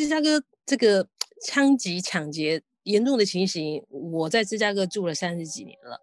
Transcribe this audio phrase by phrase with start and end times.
[0.00, 1.06] 芝加哥这个
[1.44, 6.00] 枪击抢劫严重的情形，我在芝加哥住了三十几年了。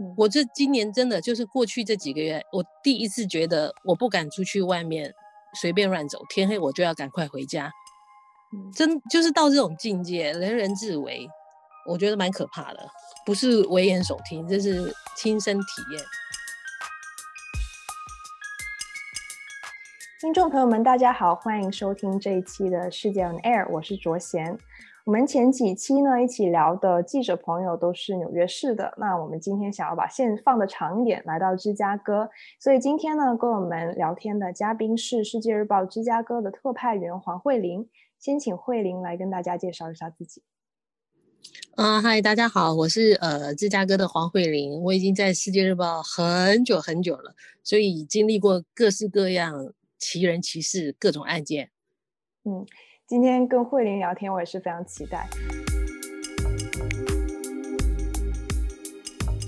[0.00, 5.14] 嗯、我这今年真的就是过去这几个月，我第一次觉得我不敢出去外面
[5.58, 7.72] 随便乱走，天黑我就要赶快回家。
[8.52, 11.26] 嗯、真就是到这种境界，人人自危，
[11.88, 12.86] 我觉得蛮可怕的。
[13.24, 16.04] 不是危言耸听，这是亲身体验。
[20.20, 24.58] 听众朋友们，大家好，欢迎收听这一期的世界 on air，我是卓贤。
[25.04, 37.88] 我们前几期呢一起聊的记者朋友都是纽约市的，那我们今天想要把线放的长一点，来到芝加哥，所以今天呢跟我们聊天的嘉宾是世界日报芝加哥的特派员黄慧玲，
[38.18, 40.42] 先请慧玲来跟大家介绍一下自己。
[41.76, 49.72] 啊，嗨，大家好，我是呃芝加哥的黄慧玲，我已经在世界日报很久很久了，所以经历过各式各样。
[49.98, 51.70] 奇人奇事，各种案件。
[52.44, 52.64] 嗯，
[53.06, 55.28] 今天跟慧玲聊天，我也是非常期待。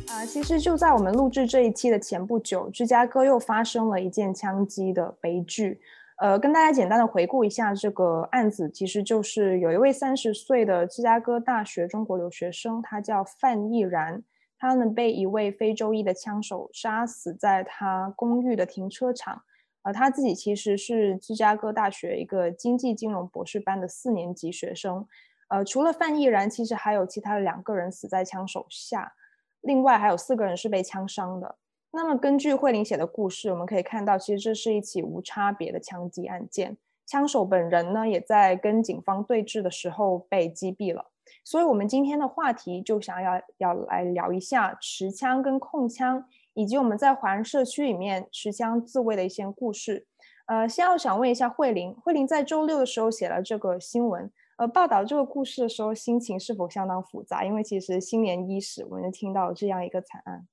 [0.09, 5.81] 啊、其实就在我们录制这一期的前不久，芝加哥又发生了一件枪击的悲剧。
[6.19, 14.23] 呃，跟大家简单的回顾一下这个案子，其实就是有一位三十岁的芝加哥大学中国留学生，他叫范毅然，
[14.59, 19.43] 他呢被一位非洲裔的枪手杀死在他公寓的停车场。
[19.83, 25.07] 呃，他自己其实是芝加哥大学一个经济金融博士班的四年级学生。
[25.49, 29.15] 呃，除了范毅然，其实还有其他的两个人死在枪手下，
[29.63, 31.57] 另外还有四个人是被枪伤的。
[31.93, 36.77] 那么，根据慧玲写的故事，我们可以看到，其实这是一起无差别的枪击案件。
[37.05, 41.11] 枪手本人呢，也在跟警方对峙的时候被击毙了。
[41.43, 46.25] 所以，我们今天的话题就想要要来聊一下持枪跟控枪。
[46.55, 50.07] 以及我们在华人社区里面持枪自卫的一些故事，
[50.47, 57.45] 呃，先要想问一下慧玲，慧玲在周六的时候写了这个新闻，呃，报道这个故事的时候，心情是否相当复杂？
[57.45, 60.49] 因为其实新年伊始，我们就听到这样一个惨案。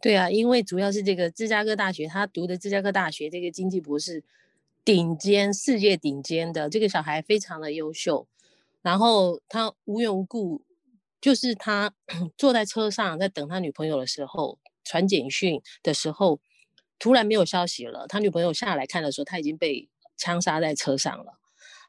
[0.00, 4.24] 对啊，因为主要是这个芝加哥大学，他读的芝加哥大学这个经济博士，
[4.84, 8.26] 顶尖世界顶尖的这个小孩非常的优秀，
[8.82, 10.62] 然后他无缘无故，
[11.20, 11.94] 就是他
[12.36, 14.58] 坐在车上在等他女朋友的时候。
[14.90, 16.40] 传简讯的时候，
[16.98, 18.08] 突然没有消息了。
[18.08, 21.38] 他女朋友下来看的时候，他已经被枪杀在车上了，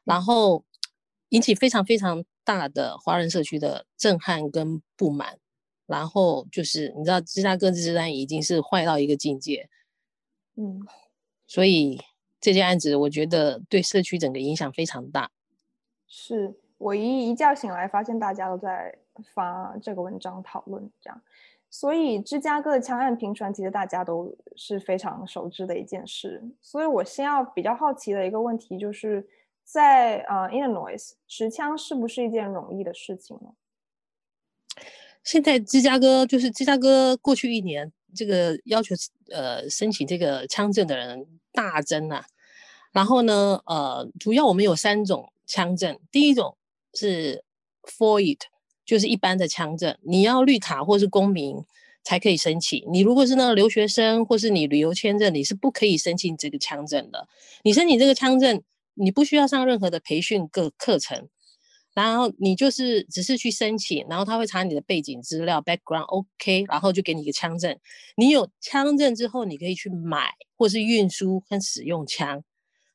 [0.04, 0.64] 然后
[1.30, 5.40] 引起非常非常大的华人社区的震撼跟不满。
[5.86, 9.68] 然后就是你知道，芝加哥治安已经是坏到一个境界，
[10.54, 10.80] 嗯，
[11.46, 12.00] 所以
[12.40, 15.32] 这件案子我觉得对社区整个影响非常大。
[16.06, 18.96] 是我一一觉醒来，发现大家都在
[19.34, 21.20] 发这个文章讨论这样。
[21.74, 26.42] 所以芝加哥的枪案频传，其实大家都是非常熟知的一件事。
[26.60, 29.26] 所以我先要比较好奇的一个问题，就是
[29.64, 33.54] 在呃 Illinois 持枪是不是一件容易的事情呢？
[35.24, 38.94] 现在芝加哥就是芝加哥过去一年这个要求
[39.30, 42.26] 呃申请这个枪证的人大增啊。
[42.92, 46.58] 然后呢呃主要我们有三种枪证，第一种
[46.92, 47.42] 是
[47.84, 48.40] FOID
[48.92, 51.56] 就是一般的枪证，你要绿卡或是公民
[52.04, 52.84] 才可以申请。
[52.92, 57.26] 你如果是那个留学生或是你旅游签证，你是不可以申请这个枪证的。
[57.62, 61.26] 你申请这个枪证，你不需要上任何的培训课课程，
[61.94, 67.74] 然后你就是只是去申请，然后他会查你的背景资料 background OK，然后就给你一个枪证。
[68.18, 72.44] 你有枪证之后，你可以去买或是运输跟使用枪。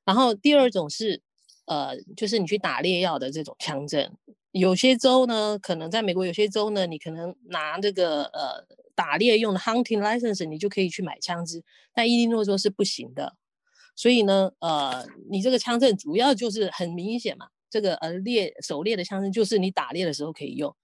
[0.06, 1.24] 然后第二种是，
[1.66, 4.12] 呃，就是你去打猎要的这种枪证。
[4.60, 11.64] 有些州呢，可能在美国有些州呢，你可能拿这个呃打猎用的 hunting license，你就可以去买枪支，
[11.94, 13.36] 但伊利诺州是不行的。
[13.96, 20.76] 所以呢，呃，你这个枪证主要就是很明显嘛，这个呃猎狩猎的枪证就是你打猎的时候可以用。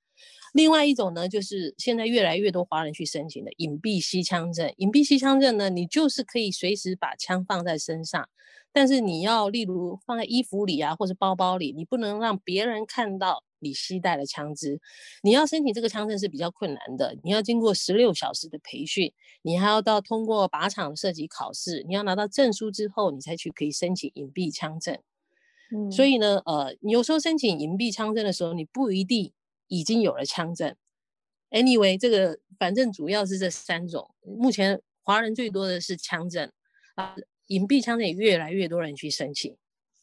[0.54, 4.72] 另外一种呢，就是现在越来越多华人去申请的隐蔽吸枪证。
[4.78, 8.28] 隐蔽吸枪证呢，你就是可以随时把枪放在身上，
[8.72, 13.44] 但是你要例如放在衣服里啊，或是包包里，你不能让别人看到。
[13.64, 14.80] 你携带了枪支，
[15.24, 17.18] 你要申请这个枪证是比较困难的。
[17.24, 19.12] 你要经过十六小时的培训，
[19.42, 25.00] 你还要到通过靶场射击考试，你要拿到证书之后，你才去可以申请隐蔽枪证。
[25.72, 29.32] 嗯，所以呢，呃，你有时候申请隐蔽枪证的时候，你不一定
[29.68, 30.76] 已经有了枪证。
[31.50, 34.14] Anyway，这个反正主要是这三种。
[34.22, 36.52] 目前华人最多的是枪证
[36.96, 37.16] 啊，
[37.48, 39.56] 隐蔽枪证也越来越多人去申请，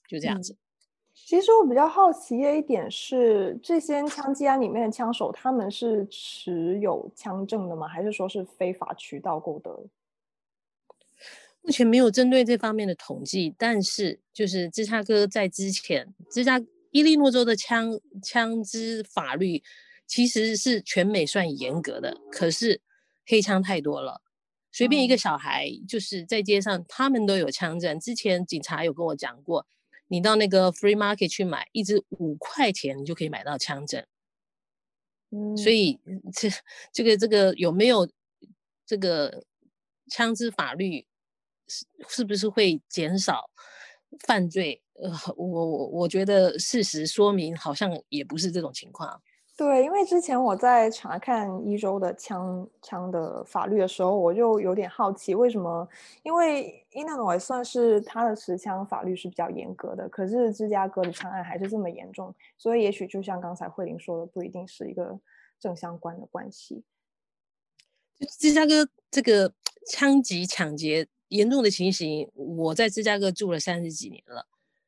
[0.08, 0.54] 就这样子。
[0.54, 0.56] 嗯
[1.30, 7.86] 其实我比较好奇的一点是，这些枪击案里面的枪手，他们是持有枪证的吗？
[7.86, 9.70] 还是说是非法渠道购得？
[11.62, 16.60] 目前没有针对这方面的统计，但是就是芝加哥在之前，芝加
[16.90, 19.62] 伊利诺州的枪枪支法律
[20.08, 22.80] 其实是全美算严格的，可是
[23.24, 24.20] 黑枪太多了，
[24.72, 28.00] 随便一个小孩就是在街上，他们都有枪证。
[28.00, 29.64] 之前警察有跟我讲过，
[30.10, 34.06] 你到那个 free market 去买一支五块钱，你就可以买到枪针。
[35.30, 36.00] 嗯，所以
[36.34, 36.48] 这
[36.92, 38.10] 这个这个有没有
[38.84, 39.44] 这个
[40.08, 41.06] 枪支法律？
[41.68, 43.48] 是是不是会减少
[44.26, 44.82] 犯罪？
[44.94, 49.22] 呃，我我我觉得事实说明好像也不是这种情况。
[49.60, 55.86] 对，因为之前我在查看一周的枪枪的法律的时候，我就有点好奇，为什么？
[56.22, 65.20] 因为伊利诺算是他的持枪法律是比较严格的，可是芝加哥的枪案还是这么严重，所以也许就像刚才慧玲说的，不一定是一个
[65.60, 66.82] 正相关的关系。
[68.38, 69.52] 芝加哥这个
[69.86, 71.06] 枪击抢劫。
[71.28, 74.46] 严重的情形，我在芝加哥住了三十几年了。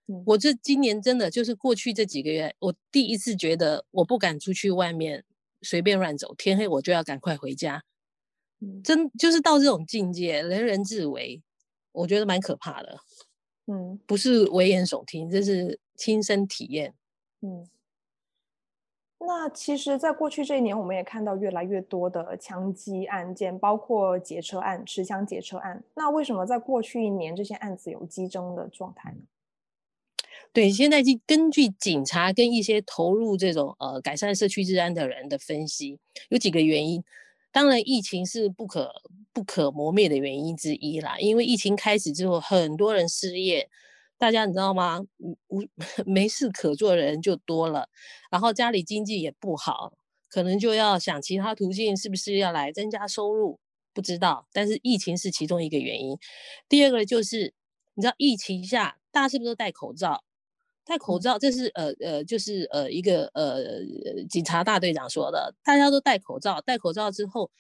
[0.09, 5.25] 嗯，我这今年真的就是过去这几个月，我第一次觉得我不敢出去外面
[5.63, 7.85] 随便乱走，天黑我就要赶快回家。
[8.61, 11.43] 嗯，真就是到这种境界，人人自危，
[11.93, 12.99] 我觉得蛮可怕的。
[13.67, 16.95] 嗯，不是危言耸听，这是亲身体验。
[17.41, 17.69] 嗯。
[19.25, 25.81] 那其实，在过去这一年，我们也看到越来越多的枪击案件，包括劫车案、持枪劫车案。
[25.95, 29.19] 那为什么在过去一年这些案子有激增的状态呢？
[30.53, 37.03] 对，现在就根据警察跟一些投入这种呃改善社区治安的人的分析，有几个原因。
[37.51, 38.93] 当然，疫情是不可
[39.33, 41.19] 不可磨灭的原因之一啦。
[41.19, 43.69] 因为疫情开始之后，很多人失业。
[44.19, 45.01] 大家你知道吗？
[45.49, 45.63] 无
[46.07, 47.89] 没事可做的人就多了，
[48.31, 49.93] 然后家里经济也不好，
[50.29, 53.59] 可能就要想其他途径，是不是要来增加收入？
[53.93, 54.47] 不知道。
[54.53, 56.17] 但是疫情是其中一个原因。
[56.69, 57.53] 第二个就是，
[57.95, 60.23] 你知道疫情下大家是不是都戴口罩？
[60.85, 63.63] 戴口罩，这是呃呃，就是呃一个呃
[64.29, 66.61] 警察大队长说的，大家都戴口罩。
[66.61, 67.51] 戴口罩之后，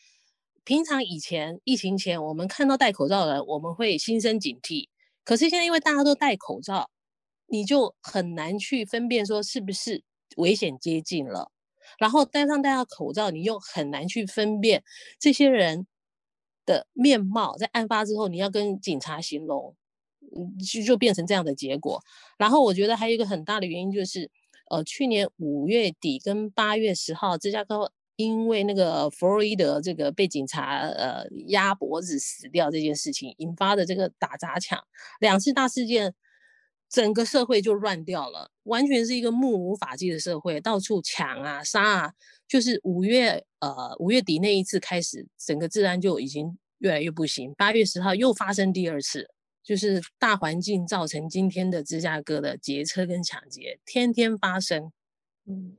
[0.64, 4.88] 平常以前疫情前，我们看到戴口罩的人，我们会心生警惕。
[5.24, 6.90] 可是现在，因为大家都戴口罩，
[7.46, 10.02] 你就很难去分辨说是不是
[10.36, 11.50] 危险接近了。
[11.98, 14.82] 然后戴上戴上口罩，你又很难去分辨
[15.20, 15.86] 这些人
[16.64, 17.56] 的面貌。
[17.56, 19.81] 在案发之后，你要跟警察形容，嗯，
[20.64, 22.02] 就就变成这样的结果。
[22.38, 24.30] 然后我觉得还有一个很大的原因就是，
[24.70, 27.92] 呃，去年五月底跟八月十号，芝加哥。
[28.16, 34.78] 因为那个弗洛伊德这个被警察呃压脖子死掉这件事情引发的这个打砸抢
[35.18, 36.14] 两次大事件，
[36.90, 42.12] 整个社会就乱掉了，完全是一个目无法纪的社会，到处抢啊杀啊。
[42.46, 47.52] 就是五月呃五月底那一次开始，整个治安就已经越来越不行。
[47.56, 49.30] 八月十号又发生第二次，
[49.62, 54.92] 就是大环境造成今天的芝加哥的劫车跟抢劫，天天发生。
[55.46, 55.76] 嗯。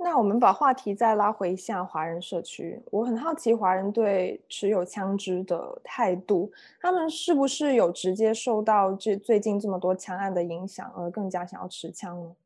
[0.00, 12.36] 那我们把话题再拉回一下华人社区，我很好奇华人对持有枪支的态度，他们是不是有直接受到这最近这么多枪案的影响而更加想要持枪呢？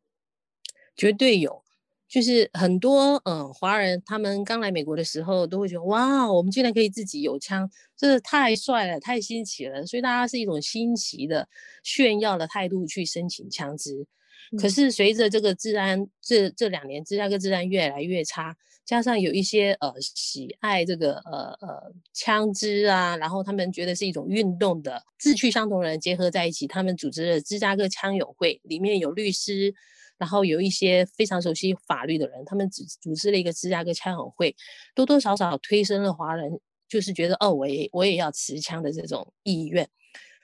[0.96, 1.61] 绝对有，
[2.12, 7.66] 就是很多嗯华人，他们刚来美国的时候都会觉得哇，我们竟然可以自己有枪，
[7.96, 11.48] 真是太帅了，太新奇了，所以大家是一种新奇的
[11.82, 14.06] 炫耀的态度去申请枪支。
[14.60, 29.74] 可是随着这个治安这这两年芝加哥治安越来越差，加上有一些呃喜爱这个呃呃枪支啊，然后他们觉得是一种运动的志趣相同的人结合在一起，他们组织了芝加哥枪友会，里面有律师，
[30.22, 34.54] 然后有一些非常熟悉法律的人，他们组组织了一个芝加哥枪友会，
[34.94, 39.90] 多多少少推升了华人就是觉得哦，我也我也要持枪的这种意愿，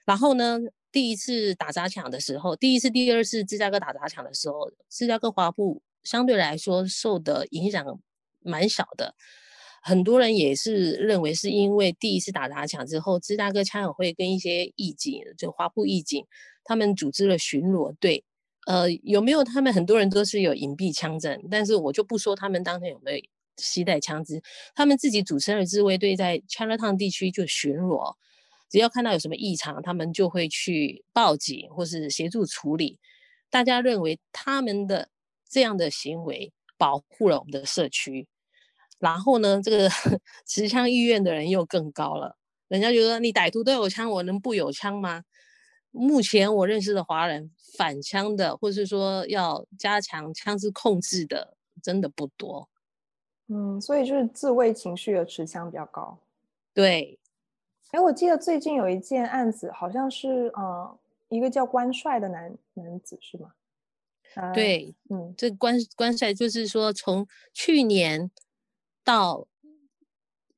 [0.04, 0.58] 然后呢，
[0.90, 8.00] 第一次打砸抢的时候，第一次、第二次芝加哥打砸抢的时候，芝加哥华埠相对来说受的影响
[8.40, 9.14] 蛮小的。
[9.80, 16.26] 很多人也是认为是因为第一次打砸抢之后，芝加哥枪友会跟一些义警，就华埠义警，
[16.64, 18.24] 他们组织了巡逻队。
[18.68, 23.22] 呃，有没有他们很多人都是有隐蔽枪证，但是我就不说他们当天有没有
[23.56, 24.42] 携带枪支，
[24.74, 28.14] 他们自己组成的自卫队，在 Chinatown 地区就巡逻。
[28.68, 32.98] 只要看到有什么异常，他们就会去报警或是协助处理。
[33.48, 35.08] 大家认为他们的
[35.48, 38.26] 这样的行为保护了我们的社区，
[38.98, 39.88] 然后呢，这个
[40.46, 42.36] 持枪意愿的人又更高了。
[42.68, 45.22] 人家觉得你歹徒都有枪，我能不有枪吗？
[45.98, 52.68] 目前我认识的华人反枪的，或是说要加强枪支控制的，真的不多。
[53.48, 56.18] 嗯，所以就是自卫情绪的持枪比较高。
[56.72, 57.18] 对。
[57.90, 60.98] 哎，我记得最近有一件案子，好像是呃
[61.30, 63.52] 一个叫关帅的男男子是吗？
[64.34, 68.30] 呃、对，嗯，这关关帅就是说，从去年
[69.02, 69.48] 到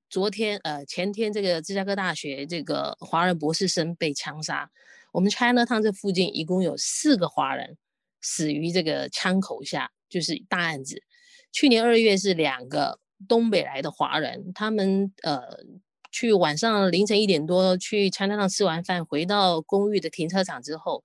[0.08, 4.68] 昨天，呃，前天，这个芝加哥大学这个华人博士生被枪杀。
[5.12, 7.76] 我们 Chinatown 这附近一共有四个华人
[8.20, 11.02] 死于这个枪口下，就是大案子。
[11.52, 15.42] 去年二月是两个东北来的华人，他们呃
[16.12, 21.02] 去晚上凌晨一点多去 Chinatown 吃完饭，回到公寓的停车场之后，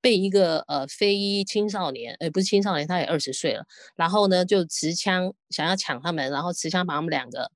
[0.00, 7.50] 被一个呃非裔青少年，呃不是青少年，他也二十岁了，然后呢就持枪想要抢他们，然后持枪把他们两个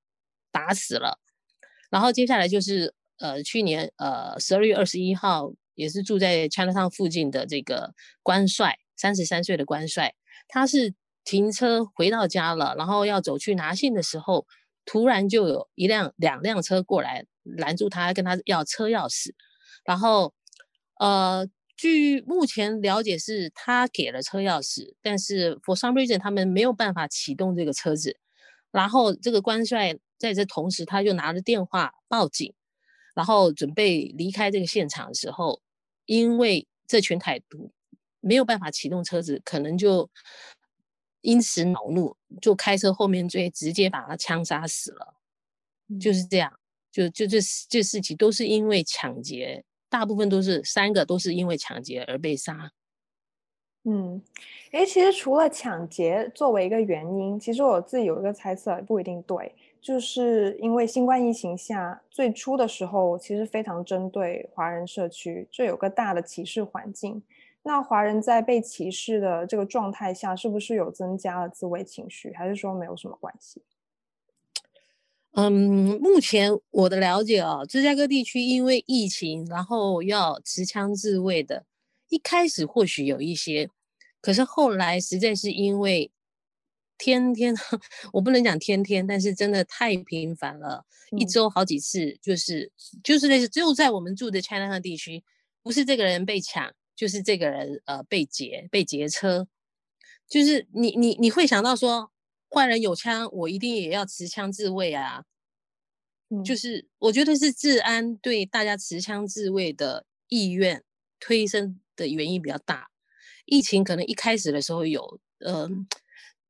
[0.50, 1.18] 打死了。
[1.88, 5.52] 然后接下来就是呃去年呃十二月二十一号。
[5.78, 7.94] 也是住在 Chinatown 附近的这个
[8.24, 10.12] 关帅，三十三岁的关帅，
[10.48, 10.92] 他是
[11.24, 14.44] 停车回到家了，然后要走去拿信的时候，
[14.84, 19.30] 突然就有一辆两辆车过来拦住他，跟他要车钥匙。
[19.84, 20.34] 然后，
[20.98, 28.18] 呃，据目前了解是他给了车钥匙，但是 for some reason 他们没有办法启动这个车子。
[28.72, 32.52] 然后这个关帅在这同时，他就拿着电话报警，
[33.14, 35.62] 然后准备离开这个现场的时候。
[36.08, 37.70] 因为这群歹徒
[38.20, 40.08] 没有办法启动车子，可能就
[41.20, 45.14] 因此恼怒，就开车后面追，直接把他枪杀死了。
[45.88, 46.58] 嗯、就是这样，
[46.90, 47.38] 就就这
[47.68, 52.72] 这事情都是因为抢劫，大部分都是三个都是因为抢劫而被杀。
[53.84, 54.22] 嗯，
[54.72, 59.54] 诶，其实除了抢劫作为一个原因，其实我自己有一个猜测，不一定对。
[59.80, 67.22] 就是因为新冠疫情下，最初的时候其实非常针对华人社区，这有个大的歧视环境。
[67.62, 73.62] 那华人在被歧视的这个状态下，是不是有增加了自卫情绪，还是说没有什么关系？
[75.32, 81.64] 嗯，目前我的了解啊，芝加哥地区因为疫情，然后要持枪自卫的，
[82.08, 83.70] 一开始或许有一些，
[84.20, 86.10] 可是后来实在是因为。
[86.98, 87.54] 天天，
[88.12, 92.70] 我不能讲天天，但是真的太频繁了，嗯、一周好几次，就是
[93.04, 95.22] 就是类似，只有在我们住的 Chinatown 地区，
[95.62, 99.46] 不是这个人被抢，就是这个人呃被劫被劫车，
[100.28, 102.10] 就是你你你会想到说，
[102.50, 105.22] 坏人有枪，我一定也要持枪自卫啊，
[106.30, 110.82] 嗯、就是我觉得是治安对大家持枪自卫的意愿
[111.20, 112.88] 推升的原因比较大，
[113.46, 115.70] 疫情可能一开始的时候有呃。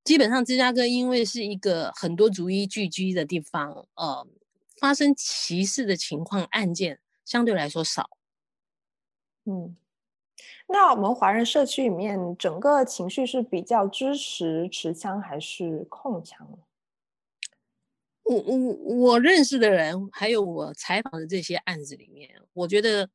[0.08, 4.26] 基本上，芝加哥因为是一个很多族裔聚居的地方，呃，
[4.80, 8.08] 发生歧视的情况案件相对来说少。
[9.44, 9.76] 嗯，
[10.66, 16.58] 那我们华人社区里面，整个情绪是比较支持持枪还是控枪？
[18.22, 18.56] 我我
[18.96, 23.10] 我认识的人，还有我采访的这些案子里面，我觉得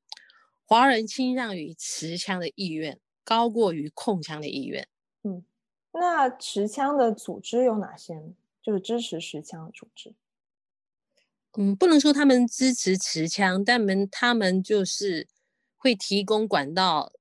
[0.68, 4.88] 华人倾向于持枪的意愿高过于控枪的意愿。
[5.94, 8.34] 那持枪的组织有哪些？
[8.62, 10.14] 就是支持持枪的组织。
[11.58, 15.28] 嗯，不能说他们支持持枪，但们他们就是
[15.78, 17.12] 会提供管道，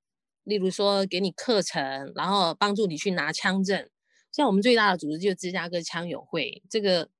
[0.44, 3.90] 例如说给你课程，然后帮助你去拿枪证。
[4.30, 7.10] 像我们最大的组织就是芝加哥枪友会，这个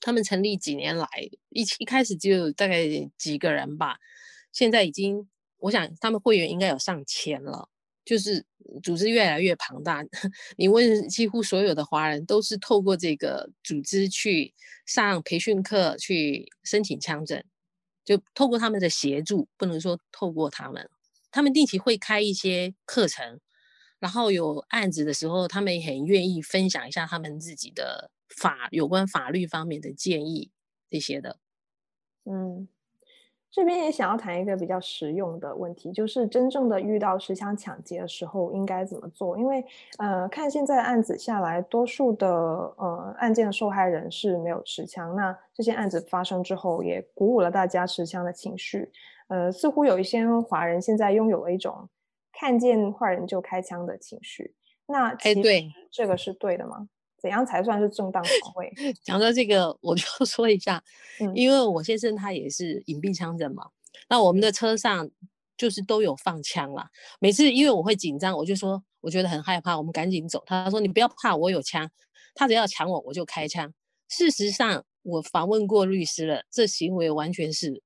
[0.00, 1.08] 他们成立几年来，
[1.48, 2.86] 一一开始就大概
[3.18, 3.96] 几个人吧，
[4.52, 7.69] 现在已经，我想他们会员应该有上千了。
[8.04, 8.44] 就是
[8.82, 10.04] 组织越来越庞大，
[10.56, 14.54] 你问几乎所有的华人都是透过这个组织去
[14.86, 17.42] 上培训课，去申请枪证，
[18.04, 20.88] 就透过他们的协助，不能说透过他们，
[21.30, 23.40] 他们定期会开一些课程，
[23.98, 30.50] 然后有案子的时候，他们也很愿意分享一下他们自己的法有关法律方面的建议
[30.90, 31.38] 这些的，
[32.24, 32.68] 嗯。
[33.52, 39.36] 这边也想要谈一个比较实用的问题，就是真正的遇到持枪抢劫的时候应该怎么做？
[39.36, 39.64] 因为，
[39.98, 45.16] 呃，看现在的案子下来，多数的呃案件的受害人是没有持枪。
[45.16, 48.88] 那这些案子发生之后，也鼓舞了大家持枪的情绪。
[49.26, 51.88] 呃，似乎有一些华人现在拥有了一种
[52.32, 54.54] 看见坏人就开枪的情绪。
[54.86, 55.42] 那其实
[55.90, 56.88] 这个是对的吗？
[57.20, 58.72] 怎样才算是正当防卫？
[59.04, 60.82] 讲到这个，我就说一下，
[61.20, 63.64] 嗯、因为我先生他也是隐蔽枪人嘛，
[64.08, 65.08] 那我们的车上
[65.56, 66.88] 就是都有放枪啦。
[67.18, 70.42] 每次因为我会紧张，我就说我觉得很害怕，我们赶紧走。
[70.46, 71.90] 他说你不要怕，我有枪，
[72.34, 73.72] 他只要抢我，我就开枪。
[74.08, 77.82] 事实上，我访问过律师了，这行为完全是。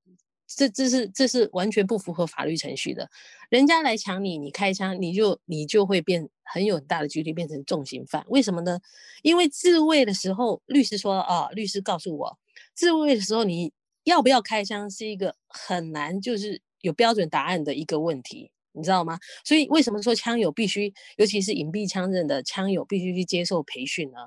[0.46, 3.10] 这这是这是完全不符合法律程序的。
[3.48, 8.24] 人家来抢你，你开枪，你就你就会变很有很大的几率变成重刑犯。
[8.28, 8.78] 为什么呢？
[9.22, 12.38] 因为自卫的时候，律师说啊，律师告诉我，
[12.74, 13.72] 自卫的时候你
[14.04, 19.18] 要不要开枪是一个很难就是有标准答案的一个问题，你知道吗？
[19.44, 24.18] 所以为什么说枪友必须，尤其是隐蔽枪刃的枪友必须去接受培训呢？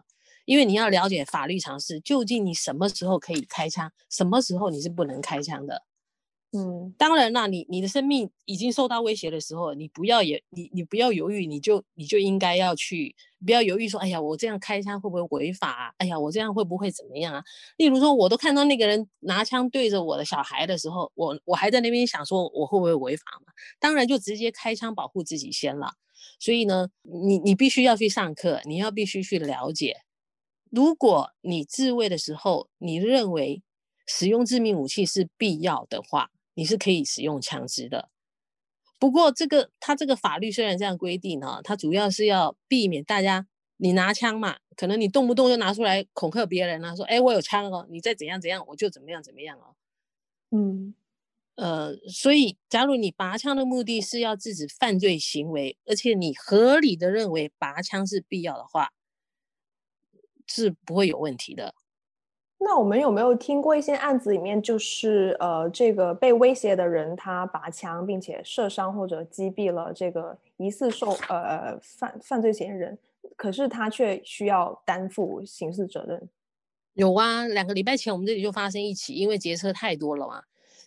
[0.45, 5.83] 因为你要了解法律常识，究竟你什么时候可以开枪，什么时候你是不能开枪的。
[6.53, 13.13] 嗯，当然啦，你你的生命已经受到威胁的时候，你不要也你你不要犹豫，你就你就应该要去，
[13.45, 15.93] 不要犹豫说，哎呀，我这样开枪会不会违法啊？
[15.97, 17.43] 哎呀，我这样会不会怎么样啊？
[17.75, 23.51] 例如说，我都看到那个人拿枪对着我的小孩的时候，我我还在那边想说，我会不会违法嘛？
[23.79, 25.91] 当然就直接开枪保护自己先了。
[26.39, 29.97] 所以呢，你你必须要去上课，你要必须去了解。
[30.71, 33.61] 如果你自卫的时候，你认为
[34.05, 38.09] 使用致命武器是必要的话，你是可以使用枪支的。
[38.97, 43.45] 不过，这个他这个法律虽然这样规定呢，它主要是要避免大家
[43.77, 49.75] 你拿枪嘛，可能你动不动就拿出来恐吓别人啊，说哎我有枪哦，你再怎样怎样我就怎么样怎么样哦。
[50.49, 50.95] 嗯，
[51.55, 58.91] 呃，所以假如你拔枪的目的是要制止犯罪行为，而且你合理的认为拔枪是必要的话。
[60.49, 61.75] 是不会有问题的。
[62.59, 72.97] 那我们有没有听过一些案子里面，就是呃，这个被威胁的人他拔枪，并且射伤或者击毙了这个疑似受呃犯犯罪嫌疑人，
[73.35, 76.27] 可是他却需要担负刑事责任？
[76.93, 80.41] 有啊，两个礼拜前我们这里就发生一起，因为劫车太多了嘛，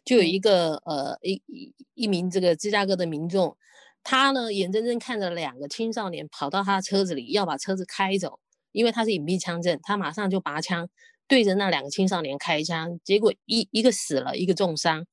[0.04, 3.56] 就有一个呃一一一名这个芝加哥的民众，
[4.02, 8.40] 他呢眼睁睁看着两个青少年跑到他的车子里，要把车子开走。
[8.72, 10.88] 因为他是隐蔽枪阵，他马上就拔枪
[11.30, 15.06] 对着那两个青少年开枪，结果一一个死了，一个重伤。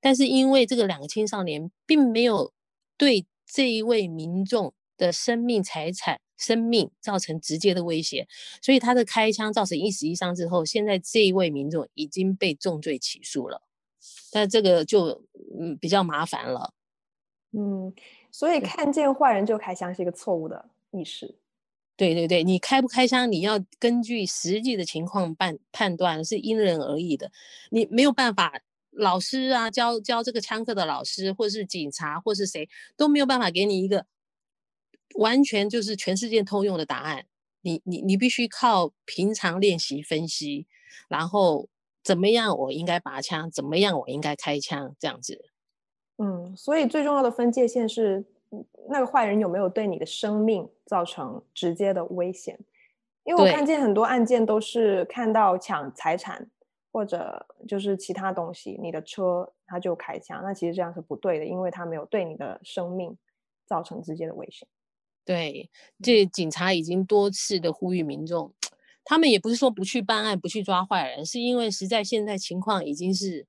[0.00, 2.52] 但是因为这个两个青少年并没有
[2.96, 8.26] 对这一位民众的生命、财产、生命造成直接的威胁，
[8.60, 13.62] 所以他的开枪造成一死一伤之后，现在这一位民众已经被重罪起诉了。
[14.32, 15.24] 但这个就
[15.60, 16.74] 嗯比较麻烦了。
[17.52, 17.94] 嗯，
[18.32, 21.36] 所以看见坏人就开枪是一个错误的意识。
[21.94, 27.30] 对对对，你开不开枪，你要根据实际的情况判判断，是因人而异的。
[27.70, 34.06] 你没有办法，老师啊，教教这个枪课的老师，或是警察，或是谁，都没有办法给你一个
[35.16, 37.26] 完全就是全世界通用的答案。
[37.60, 40.66] 你你你必须靠平常练习分析，
[41.08, 41.68] 然后
[42.02, 45.44] 怎么样我应该拔枪，怎么样我应该开枪，这样子。
[46.16, 48.24] 嗯，所以最重要的分界线是。
[48.92, 52.58] 那个坏人有没有对你的生命造成直接的危险？
[53.24, 56.50] 因为我看见很多案件都是看到抢财产
[56.92, 63.16] 或者就是其他东西，你的车他就开枪，那其实这样是不对的，因为他没有对你的生命
[63.64, 64.68] 造成直接的危险。
[65.24, 65.70] 对，
[66.02, 68.52] 这警察已经多次的呼吁民众，
[69.04, 73.46] 他们也不是说不去办案、不去抓坏人，是因为实在现在情况已经是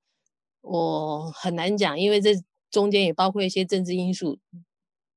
[0.61, 2.35] 我很难讲，因为这
[2.69, 4.37] 中间也包括一些政治因素。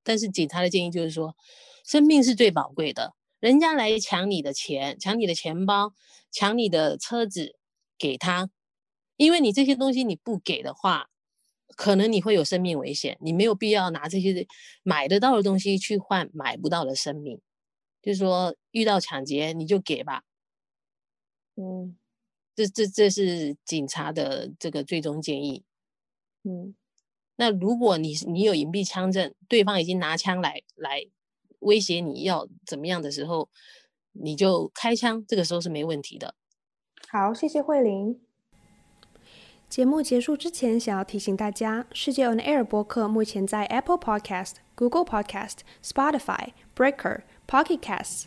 [0.07, 1.35] 但是警察的建议就是说，
[1.85, 3.15] 生命是最宝贵的。
[3.41, 5.93] 人家来抢你的钱，抢你的钱包，
[6.31, 7.57] 抢你的车子，
[7.99, 8.49] 给他，
[9.17, 11.09] 因为你这些东西你不给的话，
[11.77, 13.19] 可能你会有生命危险。
[13.21, 14.47] 你没有必要拿这些
[14.85, 17.41] 买得到的东西去换买不到的生命。
[18.01, 20.23] 就是说，遇到抢劫你就给吧。
[21.57, 21.97] 嗯，
[22.55, 25.65] 这这这是警察的这个最终建议。
[26.45, 26.75] 嗯。
[27.37, 31.07] 那如果你你有隐蔽枪证，对方已经拿枪来来
[31.61, 33.49] 威胁你要怎么样的时候，
[34.13, 36.35] 你就开枪，这个时候是没问题的。
[37.09, 38.21] 好，谢谢慧玲。
[39.69, 48.27] 节目结束之前，想要提醒大家，世界 On Air 播客目前在 Apple Podcast、Google Podcast、Spotify、Breaker、Pocket Casts。